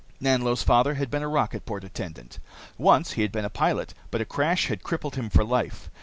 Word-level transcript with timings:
Nanlo's 0.19 0.63
father 0.63 0.95
had 0.95 1.11
been 1.11 1.21
a 1.21 1.27
rocket 1.27 1.63
port 1.63 1.83
attendant. 1.83 2.39
Once 2.75 3.11
he 3.11 3.21
had 3.21 3.31
been 3.31 3.45
a 3.45 3.51
pilot, 3.51 3.93
but 4.09 4.19
a 4.19 4.25
crash 4.25 4.65
had 4.65 4.81
crippled 4.81 5.13
him 5.15 5.29
for 5.29 5.43
life. 5.43 5.91